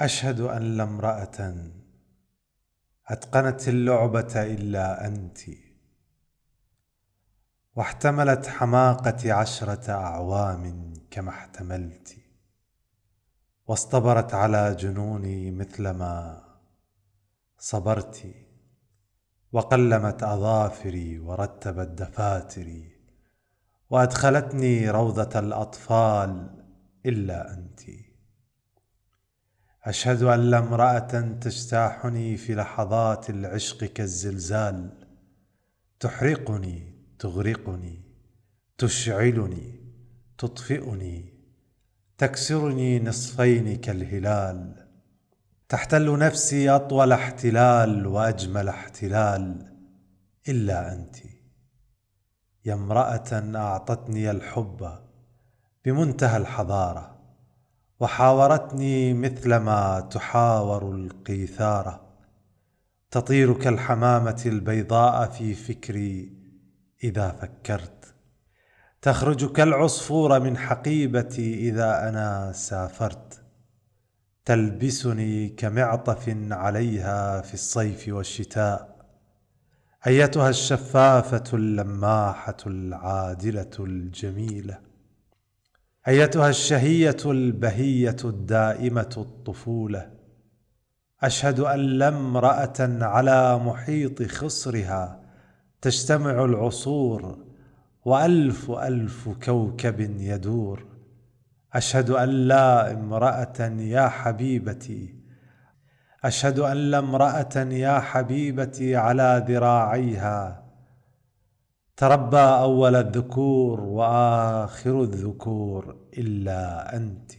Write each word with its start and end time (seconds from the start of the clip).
أشهد 0.00 0.40
أن 0.40 0.62
لا 0.62 0.82
امرأة 0.82 1.70
أتقنت 3.08 3.68
اللعبة 3.68 4.32
إلا 4.36 5.06
أنت 5.06 5.38
واحتملت 7.76 8.46
حماقتي 8.46 9.32
عشرة 9.32 9.90
أعوام 9.92 10.92
كما 11.10 11.30
احتملت 11.30 12.16
واصطبرت 13.66 14.34
على 14.34 14.74
جنوني 14.74 15.50
مثلما 15.50 16.44
صبرت 17.58 18.34
وقلمت 19.52 20.22
أظافري 20.22 21.18
ورتبت 21.18 21.88
دفاتري 21.88 22.92
وأدخلتني 23.90 24.90
روضة 24.90 25.38
الأطفال 25.38 26.50
إلا 27.06 27.54
انتِ. 27.54 28.09
أشهد 29.84 30.22
أن 30.22 30.40
لا 30.40 30.58
امرأة 30.58 31.20
تجتاحني 31.40 32.36
في 32.36 32.54
لحظات 32.54 33.30
العشق 33.30 33.84
كالزلزال. 33.84 34.90
تحرقني 36.00 36.94
تغرقني 37.18 38.02
تشعلني 38.78 39.80
تطفئني 40.38 41.34
تكسرني 42.18 43.00
نصفين 43.00 43.76
كالهلال. 43.76 44.86
تحتل 45.68 46.18
نفسي 46.18 46.70
أطول 46.70 47.12
احتلال 47.12 48.06
وأجمل 48.06 48.68
احتلال. 48.68 49.66
إلا 50.48 50.92
أنت. 50.92 51.16
يا 52.64 52.74
امرأة 52.74 53.56
أعطتني 53.56 54.30
الحب 54.30 54.98
بمنتهى 55.84 56.36
الحضارة. 56.36 57.19
وحاورتني 58.00 59.14
مثلما 59.14 60.00
تحاور 60.00 60.94
القيثاره 60.94 62.00
تطير 63.10 63.52
كالحمامه 63.52 64.42
البيضاء 64.46 65.30
في 65.30 65.54
فكري 65.54 66.32
إذا 67.04 67.30
فكرت. 67.30 68.14
تخرج 69.02 69.52
كالعصفور 69.52 70.40
من 70.40 70.56
حقيبتي 70.56 71.68
إذا 71.68 72.08
أنا 72.08 72.52
سافرت. 72.52 73.42
تلبسني 74.44 75.48
كمعطف 75.48 76.36
عليها 76.50 77.40
في 77.40 77.54
الصيف 77.54 78.08
والشتاء. 78.08 79.06
أيتها 80.06 80.48
الشفافة 80.48 81.56
اللماحة 81.56 82.56
العادلة 82.66 83.70
الجميلة. 83.80 84.89
أيتها 86.08 86.48
الشهية 86.48 87.16
البهية 87.26 88.16
الدائمة 88.24 89.14
الطفولة 89.16 90.10
أشهد 91.22 91.60
أن 91.60 91.78
لا 91.78 92.08
امرأة 92.08 93.04
على 93.04 93.58
محيط 93.58 94.22
خصرها 94.22 95.20
تجتمع 95.80 96.44
العصور 96.44 97.38
وألف 98.04 98.70
ألف 98.70 99.28
كوكب 99.44 100.00
يدور. 100.00 100.86
أشهد 101.72 102.10
أن 102.10 102.28
لا 102.28 102.92
امرأة 102.92 103.60
يا 103.78 104.08
حبيبتي 104.08 105.14
أشهد 106.24 106.58
أن 106.58 106.76
لا 106.76 106.98
امرأة 106.98 107.56
يا 107.56 108.00
حبيبتي 108.00 108.96
على 108.96 109.44
ذراعيها 109.48 110.69
تربى 112.00 112.36
أول 112.36 112.96
الذكور 112.96 113.80
وآخر 113.80 115.02
الذكور 115.02 115.96
إلا 116.18 116.96
أنت. 116.96 117.32